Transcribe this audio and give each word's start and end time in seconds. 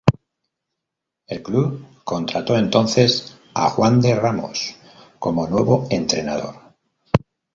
El 1.27 1.43
club 1.43 1.85
contrató 2.03 2.57
entonces 2.57 3.37
a 3.53 3.69
Juande 3.69 4.15
Ramos 4.15 4.75
como 5.19 5.45
nuevo 5.47 5.85
entrenador. 5.91 6.55